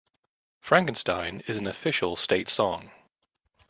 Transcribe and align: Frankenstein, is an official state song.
Frankenstein, 0.61 1.43
is 1.47 1.57
an 1.57 1.67
official 1.67 2.15
state 2.15 2.49
song. 2.49 2.89